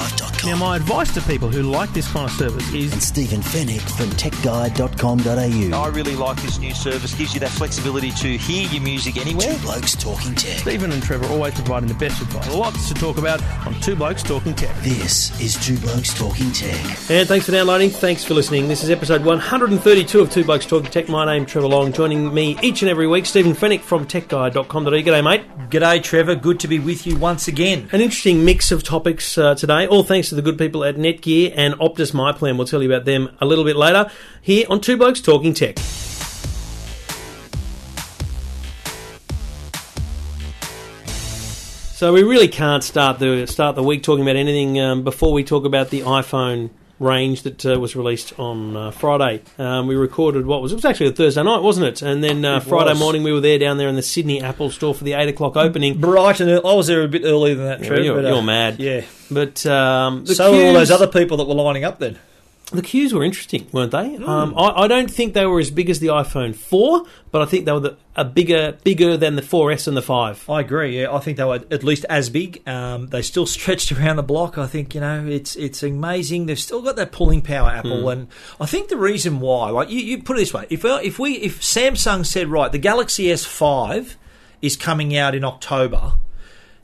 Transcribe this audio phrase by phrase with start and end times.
[0.00, 3.40] YourTechLife.com Now, my advice to people who like this kind of service is and Stephen
[3.40, 5.76] Fenech from TechGuide.com.au.
[5.78, 7.14] I really like this new service.
[7.14, 9.54] Gives you that flexibility to hear your music anywhere.
[9.54, 10.58] Two Blokes Talking Tech.
[10.58, 12.52] Stephen and Trevor always providing the best advice.
[12.54, 14.74] Lots to talk about on Two Blokes Talking Tech.
[14.82, 16.74] This is Two Blokes Talking Tech.
[17.10, 17.90] And thanks for downloading.
[17.90, 18.68] Thanks for listening.
[18.68, 21.08] This is episode 132 of Two Blokes Talking Tech.
[21.08, 21.92] My name Trevor Long.
[21.92, 24.90] Joining me each and every week, Stephen Fenech from TechGuide.com.au.
[24.90, 25.70] G'day, mate.
[25.70, 26.34] G'day, Trevor.
[26.36, 27.88] Good to be with you once again.
[27.92, 31.52] An interesting mix of topics uh, today, all thanks to the good people at Netgear
[31.56, 32.56] and Optus MyPlan.
[32.56, 35.78] We'll tell you about them a little bit later here on Two Blokes Talking Tech.
[42.00, 45.44] So we really can't start the start the week talking about anything um, before we
[45.44, 46.70] talk about the iPhone
[47.00, 49.42] range that uh, was released on uh, Friday.
[49.58, 52.02] Um, we recorded what was it was actually a Thursday night, wasn't it?
[52.02, 52.98] And then uh, It Friday was.
[53.00, 55.56] morning we were there down there in the Sydney Apple Store for the eight o'clock
[55.56, 55.98] opening.
[55.98, 56.62] Bright and early.
[56.64, 58.02] I was there a bit earlier than that, Yeah, Trevor.
[58.04, 58.78] you're- but, uh, you're mad.
[58.78, 59.00] Yeah.
[59.30, 62.18] But um, so were all those other people that were lining up then.
[62.72, 64.14] The queues were interesting, weren't they?
[64.14, 64.28] Hmm.
[64.28, 67.44] Um, I, I don't think they were as big as the iPhone 4, but I
[67.44, 70.48] think they were the, a bigger, bigger than the 4S and the 5.
[70.48, 71.00] I agree.
[71.00, 72.66] Yeah, I think they were at least as big.
[72.68, 74.56] Um, they still stretched around the block.
[74.56, 76.46] I think you know it's it's amazing.
[76.46, 78.28] They've still got that pulling power, Apple, and
[78.60, 81.18] I think the reason why, like you, you put it this way, if uh, if
[81.18, 84.14] we if Samsung said right, the Galaxy S5
[84.62, 86.14] is coming out in October,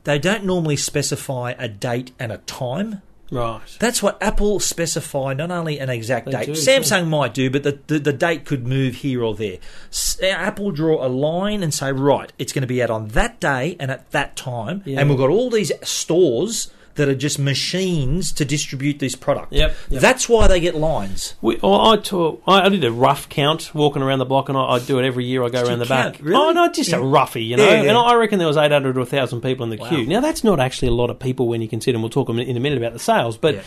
[0.05, 3.03] they don't normally specify a date and a time.
[3.31, 3.61] Right.
[3.81, 6.47] That's what Apple specify, not only an exact They date.
[6.47, 9.59] do, Samsung might do, but the, the, the date could move here or there.
[9.91, 13.09] S- uh, Apple draw a line and say, right, it's going to be out on
[13.09, 14.83] that day and at that time.
[14.85, 15.01] Yeah.
[15.01, 19.53] And we've got all these stores that are just machines to distribute this product.
[19.53, 20.01] Yep, yep.
[20.01, 21.35] That's why they get lines.
[21.41, 24.57] We, well, I, took, I, I did a rough count walking around the block, and
[24.59, 25.43] I, I do it every year.
[25.43, 26.15] I go Did around the back.
[26.15, 26.25] count?
[26.25, 26.37] Really?
[26.43, 27.65] Oh no, just a roughie, you know.
[27.65, 27.89] Yeah, yeah.
[27.91, 29.89] And I reckon there was eight hundred to thousand people in the Wow.
[29.89, 30.07] queue.
[30.07, 31.97] Now that's not actually a lot of people when you consider.
[31.97, 33.63] And we'll talk in a minute about the sales, but Yeah.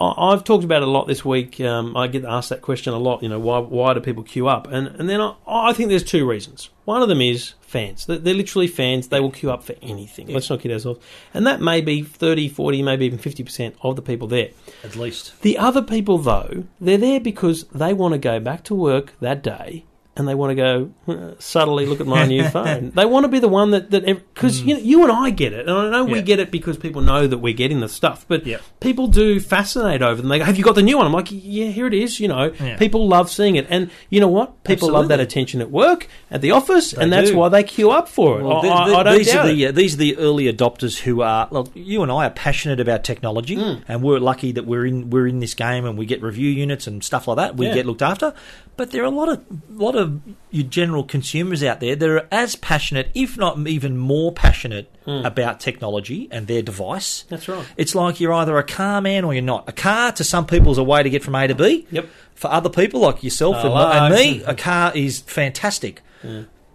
[0.00, 1.60] I- I've talked about it a lot this week.
[1.60, 3.22] Um, I get asked that question a lot.
[3.22, 4.66] You know, why why do people queue up?
[4.70, 6.70] And and then I, I think there's two reasons.
[6.84, 8.06] One of them is fans.
[8.06, 9.08] They're, they're literally fans.
[9.08, 10.26] They will queue up for anything.
[10.26, 11.00] Let's not kid ourselves.
[11.32, 14.50] And that may be 30, 40, maybe even 50% of the people there.
[14.84, 15.40] At least.
[15.42, 19.42] The other people, though, they're there because they want to go back to work that
[19.42, 19.84] day
[20.20, 22.92] and they want to go "Uh, subtly look at my new phone.
[22.94, 25.52] They want to be the one that that because you know, you and I get
[25.52, 26.26] it, and I know we Mm.
[26.26, 28.26] Get it because people know that we're getting the stuff.
[28.28, 28.58] But Yeah.
[28.80, 30.28] people do fascinate over them.
[30.28, 32.28] They go, "Have you got the new one?" I'm like, "Yeah, here it is." You
[32.28, 32.76] know, Yeah.
[32.76, 34.62] people love seeing it, and you know what?
[34.64, 37.36] People love that attention at work, at the office, and that's do.
[37.38, 38.44] why they queue up for it.
[38.44, 39.54] Well, I, th- I- I don't these doubt are it.
[39.54, 41.48] the uh, these are the early adopters who are.
[41.50, 43.82] Look, you and I are passionate about technology, Hmm.
[43.88, 46.86] and we're lucky that we're in we're in this game and we get review units
[46.86, 47.56] and stuff like that.
[47.56, 47.74] We Yeah.
[47.74, 48.34] get looked after,
[48.76, 49.40] but there are a lot of
[49.74, 50.09] lot of
[50.50, 55.24] your general consumers out there that are as passionate, if not even more passionate, hmm.
[55.24, 57.24] about technology and their device.
[57.28, 57.66] That's right.
[57.76, 59.68] It's like you're either a car man or you're not.
[59.68, 61.86] A car to some people is a way to get from A to B.
[61.90, 62.08] Yep.
[62.34, 66.02] For other people like yourself and, and me, a car is fantastic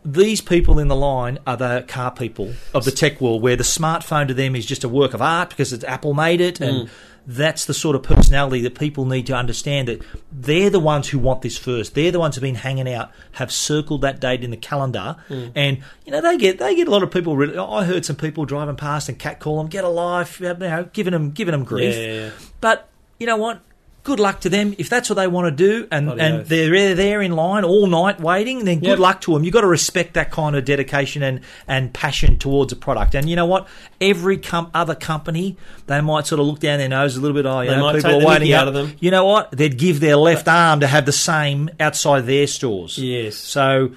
[0.06, 3.64] these people in the line are the car people of the tech world, where the
[3.64, 6.88] smartphone to them is just a work of art because it's Apple made it, and
[6.88, 6.96] hmm.
[7.28, 11.20] That's the sort of personality that people need to understand that they're the ones who
[11.20, 11.96] want this first.
[11.96, 15.52] They're the ones who've been hanging out, have circled that date in the calendar, mm.
[15.56, 17.36] and you know they get they get a lot of people.
[17.36, 20.90] Really, I heard some people driving past and catcall them, get a life, you know,
[20.94, 21.96] giving them giving them grief.
[21.96, 22.32] Yeah, yeah, yeah.
[22.62, 23.62] But you know what?
[24.06, 26.48] Good luck to them if that's what they want to do, and, Bloody and oath.
[26.48, 28.64] they're there in line all night waiting.
[28.64, 29.00] Then good Yep.
[29.00, 29.44] luck to them.
[29.44, 33.16] You've got to respect that kind of dedication and, and passion towards a product.
[33.16, 33.68] And you know what?
[34.00, 35.58] Every com- other company,
[35.88, 37.46] they might sort of look down their nose a little bit.
[37.48, 38.94] Oh, you They know, people are waiting out of them.
[39.00, 39.50] You know what?
[39.52, 43.00] They'd give their left arm to have the same outside their stores.
[43.00, 43.36] Yes.
[43.36, 43.90] So,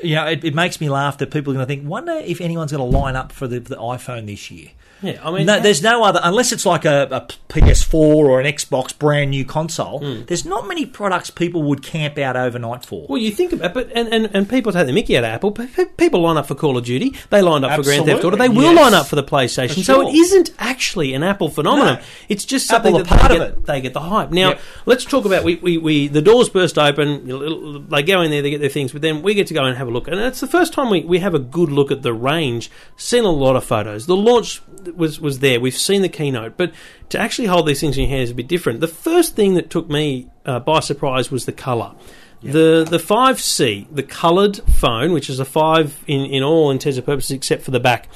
[0.00, 2.40] you know, it, it makes me laugh that people are going to think, wonder if
[2.40, 4.68] anyone's going to line up for the, the iPhone this year.
[5.02, 7.20] Yeah, I mean, no, there's no other unless it's like a, a
[7.52, 9.98] PS4 or an Xbox brand new console.
[10.00, 10.24] Hmm.
[10.26, 13.06] There's not many products people would camp out overnight for.
[13.08, 15.52] Well, you think about, but and, and, and people take the Mickey out of Apple.
[15.52, 17.14] Pe- pe- People line up for Call of Duty.
[17.30, 18.36] They lined up for Grand Theft Auto.
[18.36, 18.76] They will yes.
[18.76, 19.76] line up for the PlayStation.
[19.76, 21.96] For So it isn't actually an Apple phenomenon.
[21.96, 22.02] No.
[22.28, 23.66] It's just something Apple that part they of get, it.
[23.66, 24.30] they get the hype.
[24.30, 24.60] Now Yep.
[24.86, 27.26] let's talk about we, we, we the doors burst open.
[27.90, 29.76] They go in there, they get their things, but then we get to go and
[29.76, 30.08] have a look.
[30.08, 32.70] And it's the first time we, we have a good look at the range.
[32.96, 34.06] Seen a lot of photos.
[34.06, 34.62] The launch
[34.94, 35.60] was was there.
[35.60, 36.72] We've seen the keynote, but
[37.08, 38.80] to actually hold these things in your hand is a bit different.
[38.80, 41.92] The first thing that took me uh, by surprise was the color.
[42.42, 46.96] The the five C, the coloured phone, which is a five in, in all intents
[46.96, 48.08] and purposes except for the back.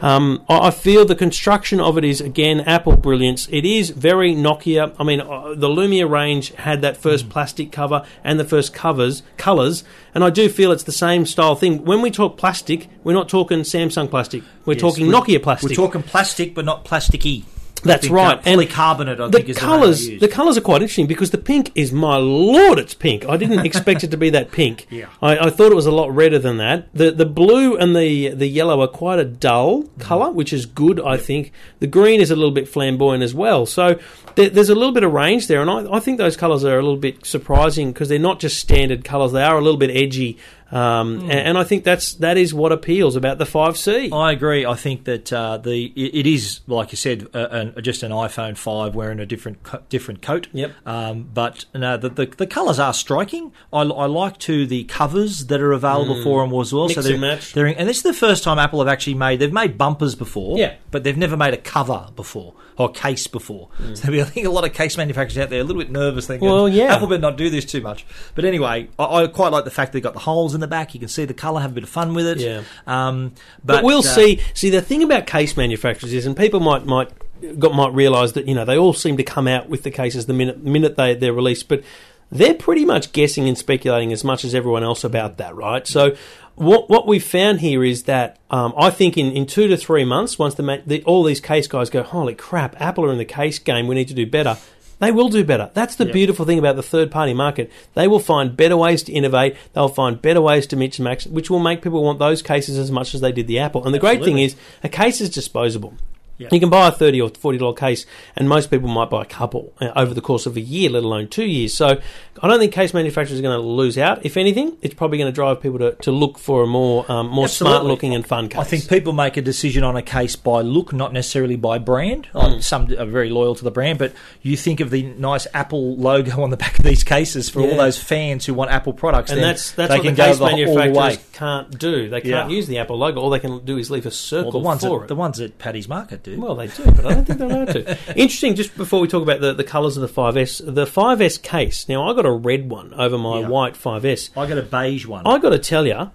[0.00, 3.46] Um, I I feel the construction of it is again Apple brilliance.
[3.50, 4.92] It is very Nokia.
[4.98, 7.00] I mean, uh, the Lumia range had that Mm.
[7.02, 9.84] first plastic cover and the first covers colors,
[10.14, 11.84] and I do feel it's the same style thing.
[11.84, 14.42] When we talk plastic, we're not talking Samsung plastic.
[14.64, 15.70] We're Yes, talking we're- Nokia plastic.
[15.70, 17.44] We're talking plastic, but not plasticky.
[17.84, 18.38] That's think, right.
[18.38, 21.70] Uh, And polycarbonate, I the colours, the, the colours are quite interesting because the pink
[21.74, 23.26] is my lord, it's pink.
[23.28, 24.86] I didn't expect it to be that pink.
[24.90, 25.06] Yeah.
[25.22, 26.88] I, I thought it was a lot redder than that.
[26.94, 30.00] The the blue and the the yellow are quite a dull Mm.
[30.00, 31.00] colour, which is good.
[31.00, 33.66] I think the green is a little bit flamboyant as well.
[33.66, 33.98] So
[34.34, 36.78] there, there's a little bit of range there, and I, I think those colours are
[36.78, 39.90] a little bit surprising because they're not just standard colours; they are a little bit
[39.90, 40.38] edgy.
[40.72, 41.22] Um, Mm.
[41.24, 44.10] and, and I think that's that is what appeals about the five C.
[44.10, 44.64] I agree.
[44.66, 48.10] I think that uh, the it, it is like you said, uh, an, just an
[48.12, 50.48] iPhone five wearing a different co- different coat.
[50.52, 50.72] Yep.
[50.86, 53.52] Um, but no, the, the the colours are striking.
[53.72, 56.88] I, I like to the covers that are available for them as well.
[56.88, 56.88] Mm.
[56.88, 57.52] Mix so they're, and match.
[57.52, 59.38] they're and this is the first time Apple have actually made.
[59.40, 60.58] They've made bumpers before.
[60.58, 60.74] Yeah.
[60.90, 63.68] But they've never made a cover before or case before.
[63.94, 66.48] So I think a lot of case manufacturers out there a little bit nervous thinking,
[66.48, 66.52] Mm.
[66.52, 66.94] Well, yeah.
[66.94, 68.04] Apple better not do this too much.
[68.34, 70.94] But anyway, I, I quite like the fact they've got the holes in the back.
[70.94, 72.38] You can see the colour, have a bit of fun with it.
[72.38, 72.62] Yeah.
[72.86, 73.32] Um,
[73.64, 74.40] But, but, we'll uh, see.
[74.54, 77.10] See, the thing about case manufacturers is, and people might might
[77.58, 80.26] got, might realise that you know they all seem to come out with the cases
[80.26, 81.82] the minute minute they they're released, but
[82.30, 85.86] they're pretty much guessing and speculating as much as everyone else about that, right?
[85.86, 86.16] So.
[86.56, 90.04] What what we've found here is that um, I think in, in two to three
[90.04, 93.24] months, once the, the all these case guys go, holy crap, Apple are in the
[93.24, 94.56] case game, we need to do better.
[95.00, 95.70] They will do better.
[95.74, 97.70] That's the beautiful thing about the third party market.
[97.94, 99.56] They will find better ways to innovate.
[99.72, 103.14] They'll find better ways to match, which will make people want those cases as much
[103.14, 103.84] as they did the Apple.
[103.84, 105.94] And the great thing is, a case is disposable.
[106.38, 109.26] You can buy a thirty or forty dollar case, and most people might buy a
[109.26, 111.72] couple uh, over the course of a year, let alone two years.
[111.74, 112.00] So,
[112.42, 114.24] I don't think case manufacturers are going to lose out.
[114.26, 117.28] If anything, it's probably going to drive people to, to look for a more um,
[117.28, 118.60] more smart looking and fun case.
[118.60, 122.28] I think people make a decision on a case by look, not necessarily by brand.
[122.34, 125.96] Like, Some are very loyal to the brand, but you think of the nice Apple
[125.96, 127.70] logo on the back of these cases for Yeah.
[127.70, 129.30] all those fans who want Apple products.
[129.30, 132.08] and that's that's they what the case the, all the manufacturers can't do.
[132.08, 132.56] They can't Yeah.
[132.56, 133.20] use the Apple logo.
[133.20, 135.08] All they can do is leave a circle Well, the ones for that, it.
[135.08, 136.40] the ones at Paddy's Market do.
[136.40, 137.98] Well, they do, but I don't think they're allowed to.
[138.16, 141.88] Interesting, just before we talk about the, the colours of the 5S, the 5S case.
[141.88, 143.48] Now, I got a red one over my Yeah.
[143.48, 144.30] white 5S.
[144.36, 145.26] I got a beige one.
[145.26, 146.10] I got to tell you,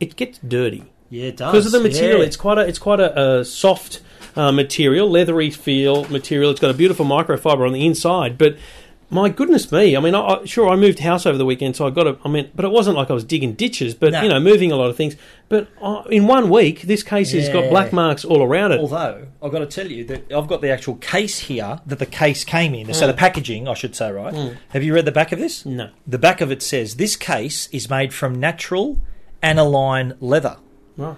[0.00, 2.20] it gets dirty yeah, it does because of the material.
[2.20, 2.24] Yeah.
[2.24, 4.00] It's quite a it's quite a, a soft
[4.34, 6.50] uh, material, leathery feel material.
[6.50, 8.56] It's got a beautiful microfiber on the inside, but.
[9.12, 9.94] My goodness me!
[9.94, 12.16] I mean, I, I, sure, I moved house over the weekend, so I got a.
[12.24, 14.22] I mean, but it wasn't like I was digging ditches, but No.
[14.22, 15.16] you know, moving a lot of things.
[15.50, 17.70] But uh, in one week, this case has got Yeah.
[17.70, 18.80] black marks all around it.
[18.80, 22.06] Although I've got to tell you that I've got the actual case here that the
[22.06, 22.92] case came in.
[22.94, 24.56] So the packaging, I should say, right?
[24.70, 25.66] Have you read the back of this?
[25.66, 25.90] No.
[26.06, 28.98] The back of it says this case is made from natural
[29.42, 30.56] aniline leather.
[30.96, 31.16] Right.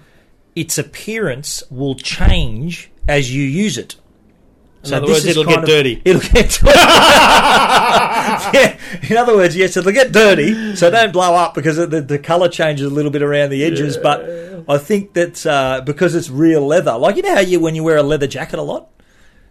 [0.56, 3.96] Its appearance will change as you use it.
[4.88, 6.02] In other this words, it'll get of- dirty.
[6.04, 6.60] It'll get
[8.54, 8.78] yeah.
[9.08, 12.48] In other words, yes, it'll get dirty, so don't blow up because the, the colour
[12.48, 13.96] changes a little bit around the edges.
[13.96, 17.74] But I think that uh, because it's real leather, like you know how you when
[17.74, 18.88] you wear a leather jacket a lot.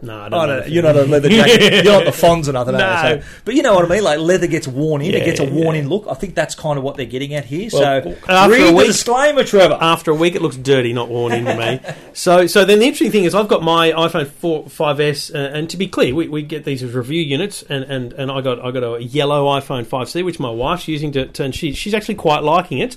[0.04, 0.60] No, I don't I know.
[0.60, 1.72] don't, you're not a leather jacket.
[1.84, 2.74] You're not the Fonz or nothing.
[2.76, 3.18] No.
[3.20, 4.04] So, but you know what I mean.
[4.04, 5.14] Like leather gets worn in.
[5.14, 6.06] it gets a Yeah, worn in look.
[6.08, 7.68] I think that's kind of what they're getting at here.
[7.72, 9.78] Well, so after read a the week- disclaimer, Trevor.
[9.80, 11.80] After a week, it looks dirty, not worn in to me.
[12.16, 15.68] So, so then the interesting thing is, I've got my iPhone 4, 5S, uh, and
[15.70, 18.64] to be clear, we, we get these as review units, and, and, and I got
[18.64, 21.92] I got a yellow iPhone 5C, which my wife's using to, to and she, she's
[21.92, 22.96] actually quite liking it.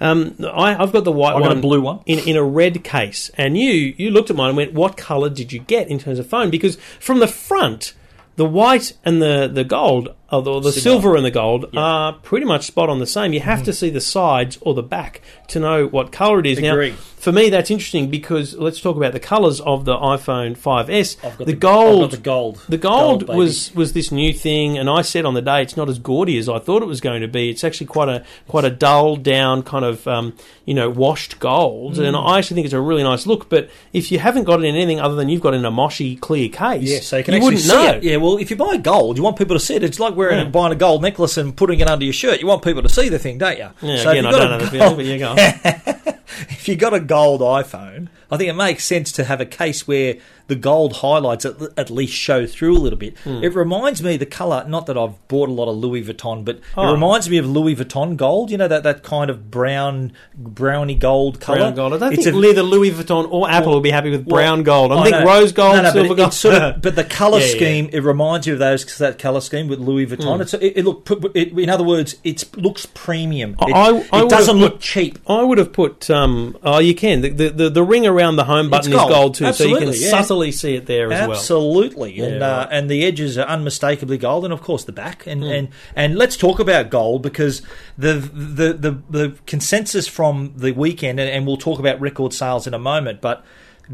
[0.00, 2.00] Um, I, I've got the white I've got one, a blue one.
[2.04, 5.30] in in a red case, and you you looked at mine and went, "What colour
[5.30, 7.94] did you get in terms of phone?" Because from the front.
[8.36, 12.44] The white and the, the gold, or the, the silver and the gold, are pretty
[12.46, 13.32] much spot on the same.
[13.32, 16.58] You have to see the sides or the back to know what colour it is.
[16.58, 16.90] Agree.
[16.90, 21.16] Now, for me, that's interesting because let's talk about the colours of the iPhone 5S.
[21.24, 22.64] I've got the, I've gold, got the gold.
[22.68, 23.38] the gold, baby.
[23.38, 26.38] was was this new thing, and I said on the day it's not as gaudy
[26.38, 27.50] as I thought it was going to be.
[27.50, 31.94] It's actually quite a quite a dull down kind of um, you know washed gold,
[31.94, 32.06] Mm.
[32.08, 33.48] and I actually think it's a really nice look.
[33.48, 35.70] But if you haven't got it in anything other than you've got it in a
[35.72, 37.92] Moshi clear case, Yeah, so you can you wouldn't see know.
[37.94, 38.02] it.
[38.04, 39.82] Yeah, well, if you buy gold, you want people to see it.
[39.82, 40.44] It's like wearing Yeah.
[40.50, 42.40] buying a gold necklace and putting it under your shirt.
[42.40, 43.68] You want people to see the thing, don't you?
[43.80, 45.34] Yeah, so again, if I you've don't know got the feeling, but you go.
[46.50, 49.86] if you got a gold iPhone, I think it makes sense to have a case
[49.88, 50.16] where
[50.48, 53.18] the gold highlights at, at least show through a little bit.
[53.18, 53.42] Hmm.
[53.44, 54.64] It reminds me the colour.
[54.66, 56.88] Not that I've bought a lot of Louis Vuitton, but Oh.
[56.88, 58.50] it reminds me of Louis Vuitton gold.
[58.50, 61.58] You know that that kind of brown, browny gold colour.
[61.58, 61.94] Brown gold.
[61.94, 64.36] I don't It's think a- either Louis Vuitton or Apple will be happy with well,
[64.36, 64.92] brown gold.
[64.92, 65.24] I I think know.
[65.26, 66.32] rose gold, No, no, silver gold.
[66.34, 67.52] sort of, but the colour Yeah, yeah.
[67.56, 70.40] scheme it reminds you of those that colour scheme with Louis Vuitton.
[70.40, 73.54] It's it, it look put- it, in other words, it looks premium.
[73.60, 75.18] It, I- I it doesn't put- look cheap.
[75.26, 76.08] I would have put.
[76.10, 77.20] Um, oh, you can.
[77.20, 79.10] The, the, the, the ring around the home button gold.
[79.10, 80.10] is gold too, so you can yeah.
[80.10, 81.36] subtly see it there as well.
[81.36, 85.26] Absolutely, and Yeah, uh, and the edges are unmistakably gold, and of course the back,
[85.26, 85.50] and Hmm.
[85.50, 87.62] and and let's talk about gold because
[87.96, 92.66] the the the, the consensus from the weekend, and, and we'll talk about record sales
[92.66, 93.44] in a moment, but.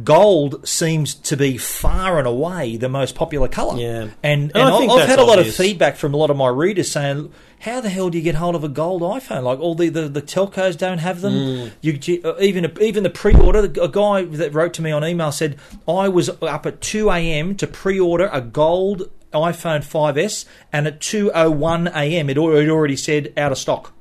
[0.02, 3.78] Gold seems to be far and away the most popular colour.
[3.78, 4.00] Yeah.
[4.00, 5.58] and And and, I I've had a lot obvious.
[5.58, 8.34] of feedback from a lot of my readers saying, "How the hell do you get
[8.34, 9.44] hold of a gold iPhone?
[9.44, 11.68] Like all the the, the telcos don't have them.
[11.68, 11.68] Hmm.
[11.80, 13.60] You, uh, even even the pre-order.
[13.80, 17.54] A guy that wrote to me on email said I was up at two a.m.
[17.56, 22.30] to pre-order a gold iPhone 5s, and at two o one a.m.
[22.30, 23.92] it it already said out of stock.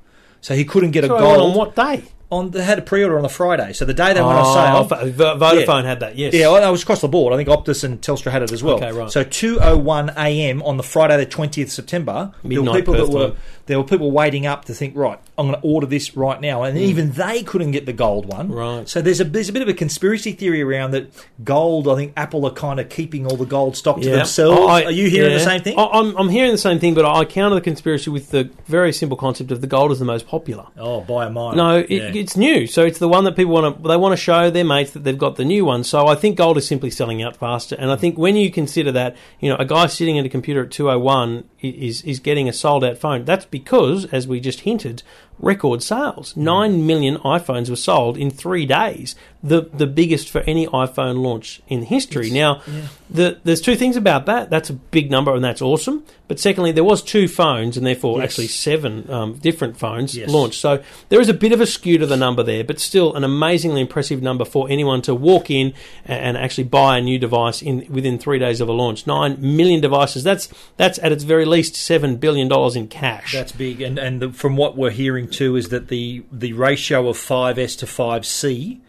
[0.41, 2.03] So he couldn't get a So gold on what day?
[2.33, 2.51] On.
[2.51, 5.09] They had a pre-order on the Friday, so the day they went on Oh, sale.
[5.11, 6.17] Vo- Vodafone had that.
[6.17, 6.33] Yes.
[6.33, 7.33] Yeah, well, I was across the board.
[7.33, 8.75] I think Optus and Telstra had it as well.
[8.75, 9.09] Okay, right.
[9.11, 10.61] So two oh one a.m.
[10.63, 12.31] on the Friday, the twentieth September.
[12.43, 13.37] there were Midnight people Perth that were time.
[13.67, 16.63] there were people waiting up to think, right, I'm going to order this right now,
[16.63, 16.83] and hmm.
[16.83, 18.51] even they couldn't get the gold one.
[18.51, 18.87] Right.
[18.89, 21.11] So there's a there's a bit of a conspiracy theory around that
[21.43, 21.87] gold.
[21.87, 24.17] I think Apple are kind of keeping all the gold stock to Yeah.
[24.17, 24.59] themselves.
[24.59, 25.37] Oh, I- are you hearing yeah.
[25.37, 25.77] the same thing?
[25.77, 28.91] I- I'm, I'm hearing the same thing, but I counter the conspiracy with the very
[28.93, 30.67] simple concept of the gold is the most popular.
[30.77, 31.55] Oh, by a mile.
[31.55, 32.11] No, it, Yeah.
[32.23, 33.87] It's new, so it's the one that people want to.
[33.87, 35.83] They want to show their mates that they've got the new one.
[35.83, 37.75] So I think gold is simply selling out faster.
[37.77, 40.63] And I think when you consider that, you know, a guy sitting at a computer
[40.63, 43.25] at two oh one is is getting a sold out phone.
[43.25, 45.03] That's because, as we just hinted,
[45.39, 46.35] record sales.
[46.37, 49.15] Nine million iPhones were sold in three days.
[49.43, 52.29] The the biggest for any iPhone launch in history.
[52.29, 52.61] now,
[53.09, 54.49] the, there's two things about that.
[54.49, 56.03] That's a big number, and that's awesome.
[56.29, 58.29] But secondly, there was two phones, and therefore Yes.
[58.31, 60.29] actually seven um, different phones Yes.
[60.29, 60.59] launched.
[60.61, 63.25] So there is a bit of a skew to the number there, but still an
[63.25, 65.73] amazingly impressive number for anyone to walk in
[66.05, 69.05] and actually buy a new device in within three days of a launch.
[69.05, 70.23] Nine million devices.
[70.23, 70.47] That's
[70.77, 73.33] that's at its very least seven billion dollars in cash.
[73.33, 77.09] That's big, and and the, from what we're hearing too is that the the ratio
[77.09, 78.79] of 5S to 5C,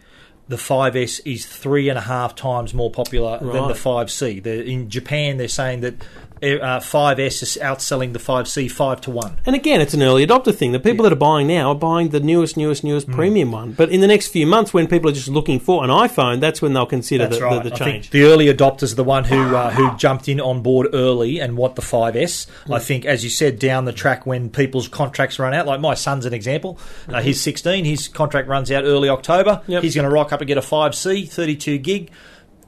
[0.47, 4.41] the 5S is three and a half times more popular than the 5C.
[4.43, 5.95] they in Japan, they're saying that
[6.43, 9.37] uh, 5S is outselling the 5C five to one.
[9.45, 10.71] And again, it's an early adopter thing.
[10.71, 12.87] The people that are buying now are buying the newest, newest, Hmm.
[12.89, 13.71] newest premium one.
[13.71, 16.61] But in the next few months, when people are just looking for an iPhone, that's
[16.61, 17.63] when they'll consider the, right.
[17.63, 18.09] the, the change.
[18.11, 21.57] the early adopters are the one who uh, who jumped in on board early and
[21.57, 22.47] want the 5S.
[22.67, 22.73] Hmm.
[22.73, 25.93] I think, as you said, down the track when people's contracts run out, like my
[25.93, 26.77] son's an example.
[27.07, 27.85] Uh, he's 16.
[27.85, 29.61] His contract runs out early October.
[29.65, 29.71] Hmm.
[29.71, 29.83] Yep.
[29.83, 32.11] He's going to rock up and get a 5C, 32 gig,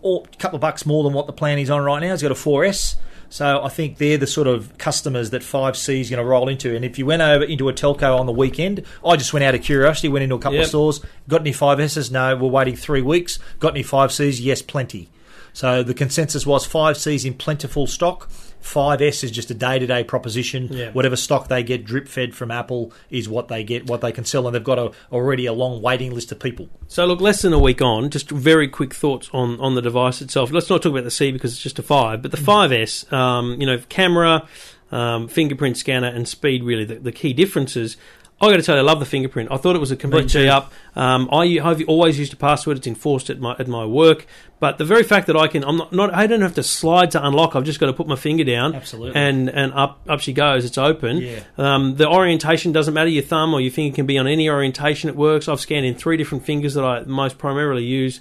[0.01, 2.11] or a couple of bucks more than what the plan he's on right now.
[2.11, 2.95] He's got a 4S.
[3.29, 6.75] So I think they're the sort of customers that 5C is going to roll into.
[6.75, 9.53] And if you went over into a telco on the weekend, I just went out
[9.53, 10.63] of curiosity, went into a couple Yep.
[10.63, 12.09] of stores, got any 5Ss?
[12.11, 13.37] No, we're waiting three weeks.
[13.59, 14.39] Got any 5Cs?
[14.39, 15.09] Yes, plenty.
[15.53, 18.29] So the consensus was 5Cs in plentiful stock.
[18.63, 20.67] 5S is just a day to day proposition.
[20.71, 20.91] Yeah.
[20.91, 24.25] Whatever stock they get drip fed from Apple is what they get, what they can
[24.25, 26.69] sell, and they've got a, already a long waiting list of people.
[26.87, 30.21] So look, less than a week on, just very quick thoughts on, on the device
[30.21, 30.51] itself.
[30.51, 33.59] Let's not talk about the C because it's just a five, but the 5S, um,
[33.59, 34.47] you know, camera,
[34.91, 37.97] um, fingerprint scanner, and speed really the, the key differences.
[38.39, 39.51] I got to tell you, I love the fingerprint.
[39.51, 40.71] I thought it was a complete G up.
[40.95, 44.27] Um, I I've always used a password; it's enforced at my at my work.
[44.59, 47.11] But the very fact that I can, I'm not, not I don't have to slide
[47.11, 47.55] to unlock.
[47.55, 49.19] I've just got to put my finger down, Absolutely.
[49.19, 50.65] and and up up she goes.
[50.65, 51.17] It's open.
[51.17, 51.39] Yeah.
[51.57, 53.09] Um, the orientation doesn't matter.
[53.09, 55.09] Your thumb or your finger can be on any orientation.
[55.09, 55.47] It works.
[55.47, 58.19] I've scanned in three different fingers that I most primarily use.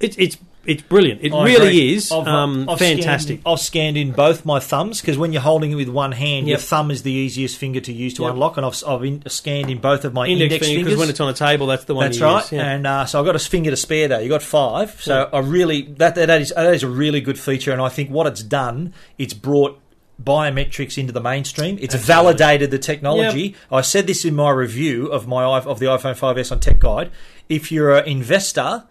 [0.00, 1.22] It's it's it's brilliant.
[1.22, 1.94] It I really agree.
[1.94, 3.40] is I've- um, I've fantastic.
[3.40, 6.48] Scanned, I've scanned in both my thumbs because when you're holding it with one hand,
[6.48, 8.32] your thumb is the easiest finger to use to Yep.
[8.32, 10.84] unlock, and I've, I've in, scanned in both of my Index, index, finger fingers.
[10.92, 12.04] because when it's on a table, that's the one.
[12.06, 12.52] That's you right, Use.
[12.52, 12.70] Yeah.
[12.72, 14.08] and uh, so I've got a finger to spare.
[14.08, 17.38] Though you got five, so I really that that is that is a really good
[17.38, 19.78] feature, and I think what it's done, it's brought
[20.22, 21.78] biometrics into the mainstream.
[21.80, 23.54] It's validated the technology.
[23.72, 27.10] I said this in my review of my of the iPhone 5s on Tech Guide.
[27.48, 28.84] If you're an investor.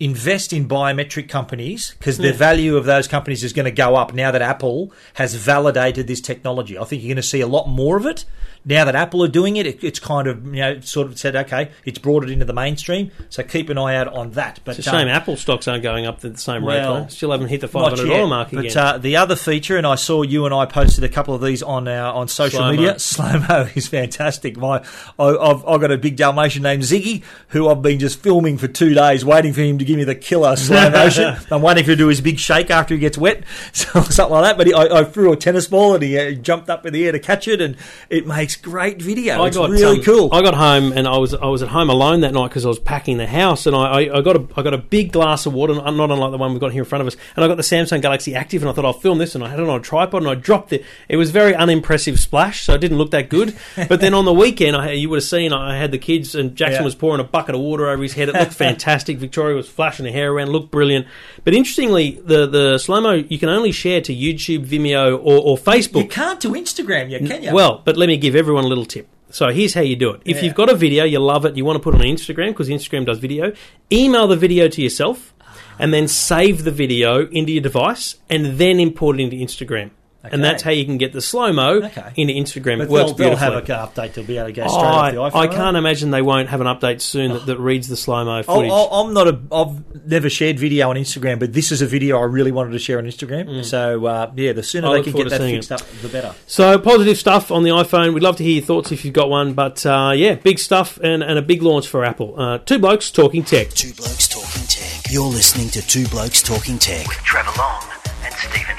[0.00, 2.38] Invest in biometric companies because the hmm.
[2.38, 6.22] value of those companies is going to go up now that Apple has validated this
[6.22, 6.78] technology.
[6.78, 8.24] I think you're going to see a lot more of it.
[8.64, 11.34] Now that Apple are doing it, it, it's kind of you know sort of said
[11.36, 13.10] okay, it's brought it into the mainstream.
[13.28, 14.60] So keep an eye out on that.
[14.64, 16.80] But It's a shame um, Apple stocks aren't going up at the same rate.
[16.80, 17.08] Well, though.
[17.08, 18.64] Still haven't hit the $500 yet, mark again.
[18.64, 21.40] But uh, the other feature, and I saw you and I posted a couple of
[21.42, 22.70] these on our on social Slow-mo.
[22.72, 22.98] media.
[22.98, 24.56] Slow mo is fantastic.
[24.56, 24.84] My,
[25.18, 28.68] I, I've, I've got a big Dalmatian named Ziggy who I've been just filming for
[28.68, 31.36] two days, waiting for him to give me the killer slow motion.
[31.50, 34.34] I'm waiting for him to do his big shake after he gets wet, so, something
[34.34, 34.58] like that.
[34.58, 37.06] But he, I, I threw a tennis ball and he uh, jumped up in the
[37.06, 37.76] air to catch it, and
[38.08, 39.44] it makes great video.
[39.44, 40.32] it's really um, cool.
[40.32, 42.68] I got home and I was I was at home alone that night because I
[42.68, 45.46] was packing the house and I, I, I got a I got a big glass
[45.46, 47.48] of water, not unlike the one we've got here in front of us, and I
[47.48, 49.68] got the Samsung Galaxy Active and I thought I'll film this and I had it
[49.68, 50.84] on a tripod and I dropped it.
[51.08, 53.56] It was very unimpressive splash, so it didn't look that good.
[53.88, 56.54] but then on the weekend, I, you would have seen I had the kids and
[56.56, 56.84] Jackson Yeah.
[56.84, 58.28] was pouring a bucket of water over his head.
[58.28, 59.18] It looked fantastic.
[59.18, 61.06] Victoria was flashing her hair around, looked brilliant.
[61.44, 65.56] But interestingly, the the slow mo you can only share to YouTube, Vimeo, or, or
[65.56, 66.02] Facebook.
[66.02, 67.52] you can't do Instagram yet, can you?
[67.52, 69.06] Well, but let me give everyone a little tip.
[69.30, 70.22] So here's how you do it.
[70.24, 70.44] If Yeah.
[70.44, 72.68] you've got a video, you love it, you want to put it on Instagram because
[72.68, 73.52] Instagram does video,
[73.92, 75.32] email the video to yourself
[75.78, 79.90] and then save the video into your device and then import it into Instagram.
[80.22, 82.12] And that's how you can get the slow mo Okay.
[82.16, 82.76] into Instagram.
[82.78, 83.74] but it works they'll, they'll have beautifully.
[83.74, 85.50] a update to be able to go Oh, straight off the I, iPhone.
[85.50, 88.30] I can't imagine they won't have an update soon that, that reads the slow mo
[88.36, 88.70] I'll, footage.
[88.70, 89.40] I'll, I'm not a.
[89.50, 92.78] I've never shared video on Instagram, but this is a video I really wanted to
[92.78, 93.64] share on Instagram.
[93.64, 95.74] So uh, yeah, the sooner I they can get that fixed it.
[95.80, 96.34] up, the better.
[96.46, 98.12] So positive stuff on the iPhone.
[98.12, 99.54] We'd love to hear your thoughts if you've got one.
[99.54, 102.34] But uh, yeah, big stuff and, and a big launch for Apple.
[102.38, 103.70] Uh, two blokes talking tech.
[103.70, 105.10] Two Blokes Talking Tech.
[105.10, 107.06] You're listening to Two Blokes Talking Tech.
[107.08, 107.89] with Trevor Long
[108.30, 108.70] and Stephen.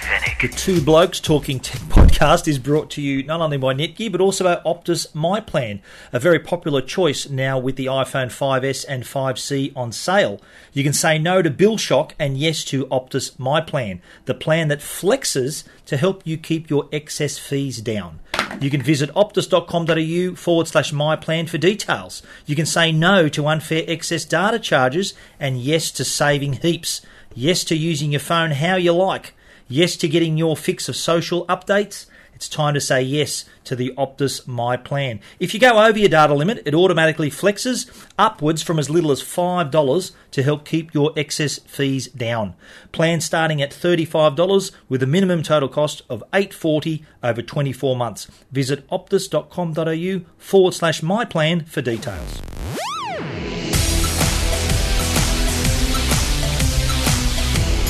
[0.41, 4.21] The Two Blokes Talking Tech podcast is brought to you not only by Netgear but
[4.21, 5.81] also by Optus MyPlan,
[6.11, 10.41] a very popular choice now with the iPhone 5S and 5C on sale.
[10.73, 14.79] You can say no to bill shock and yes to Optus MyPlan, the plan that
[14.79, 18.19] flexes to help you keep your excess fees down.
[18.59, 22.23] You can visit optus.com.au forward slash myplan for details.
[22.47, 27.01] You can say no to unfair excess data charges and yes to saving heaps.
[27.35, 29.35] Yes to using your phone how you like.
[29.71, 32.07] Yes to getting your fix of social updates.
[32.35, 35.21] It's time to say yes to the Optus My Plan.
[35.39, 39.23] If you go over your data limit, it automatically flexes upwards from as little as
[39.23, 42.53] $5 to help keep your excess fees down.
[42.91, 48.27] Plan starting at $35 with a minimum total cost of 840 over 24 months.
[48.51, 52.41] Visit optus.com.au forward slash my plan for details.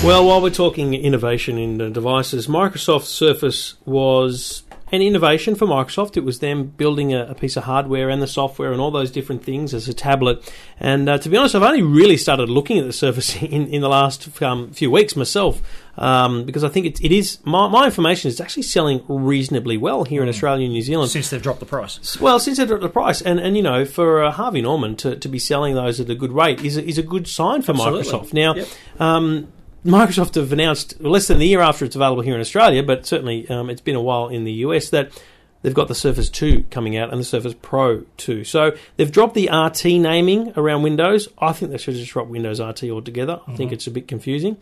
[0.04, 6.18] Well, while we're talking innovation in devices, Microsoft Surface was an innovation for Microsoft.
[6.18, 9.12] It was them building a, a piece of hardware and the software and all those
[9.12, 10.52] different things as a tablet.
[10.80, 13.82] And uh, to be honest, I've only really started looking at the Surface in, in
[13.82, 15.62] the last um, few weeks myself
[15.98, 20.04] um, because I think it, it is, my, my information is actually selling reasonably well
[20.04, 21.12] here in Australia and New Zealand.
[21.12, 22.20] Since they've dropped the price.
[22.20, 25.16] Well, since they've dropped the price, and, and you know, for uh, Harvey Norman to,
[25.16, 27.74] to be selling those at a good rate is a, is a good sign for
[27.74, 28.12] Absolutely.
[28.12, 28.34] Microsoft.
[28.34, 28.68] Now, Yep.
[29.00, 29.48] um,
[29.86, 33.48] Microsoft have announced less than a year after it's available here in Australia, but certainly
[33.50, 35.12] um, it's been a while in the US that
[35.64, 38.44] they've got the Surface 2 coming out and the Surface Pro 2.
[38.44, 41.30] So they've dropped the RT naming around Windows.
[41.40, 43.42] I think they should just drop Windows RT altogether.
[43.48, 44.58] I think it's a bit confusing.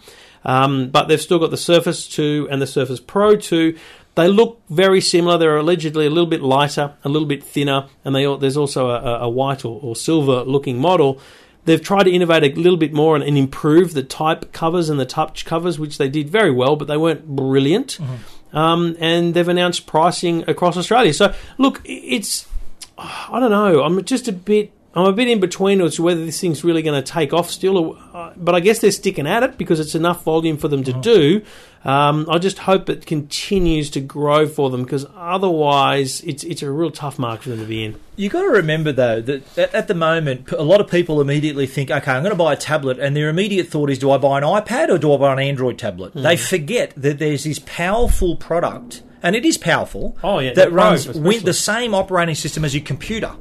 [0.46, 3.78] Um, but they've still got the Surface 2 and the Surface Pro 2.
[4.16, 5.38] They look very similar.
[5.38, 9.00] They're allegedly a little bit lighter, a little bit thinner, and they, there's also a,
[9.02, 11.20] a- a white or, or silver looking model.
[11.66, 15.00] They've tried to innovate a little bit more and, and improve the type covers and
[15.00, 18.00] the touch covers, which they did very well, but they weren't brilliant.
[18.54, 21.14] Um, and they've announced pricing across Australia.
[21.14, 22.48] So, look, it's
[22.98, 23.84] I don't know.
[23.84, 24.72] I'm just a bit.
[24.96, 27.52] I'm a bit in between as to whether this thing's really going to take off
[27.52, 30.68] still, or, uh, but I guess they're sticking at it because it's enough volume for
[30.68, 31.44] them to do.
[31.86, 36.72] Um, I just hope it continues to grow for them because otherwise, it's it's a
[36.72, 38.00] real tough market for them to be in.
[38.16, 41.92] you got to remember though that at, the moment, a lot of people immediately think,
[41.92, 44.40] okay, I'm going to buy a tablet, and their immediate thought is, do I buy
[44.40, 46.14] an iPad or do I buy an Android tablet?
[46.14, 46.24] Hmm.
[46.24, 50.18] They forget that there's this powerful product, and it is powerful.
[50.24, 53.36] Oh, yeah, that runs with the same operating system as your computer.